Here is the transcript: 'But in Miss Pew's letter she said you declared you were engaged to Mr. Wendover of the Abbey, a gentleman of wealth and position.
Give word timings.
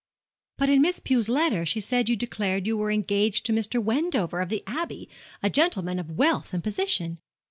'But 0.57 0.71
in 0.71 0.81
Miss 0.81 0.99
Pew's 0.99 1.29
letter 1.29 1.63
she 1.63 1.79
said 1.79 2.09
you 2.09 2.15
declared 2.15 2.65
you 2.65 2.75
were 2.75 2.89
engaged 2.91 3.45
to 3.45 3.53
Mr. 3.53 3.79
Wendover 3.79 4.41
of 4.41 4.49
the 4.49 4.63
Abbey, 4.65 5.07
a 5.43 5.49
gentleman 5.51 5.99
of 5.99 6.09
wealth 6.17 6.55
and 6.55 6.63
position. 6.63 7.19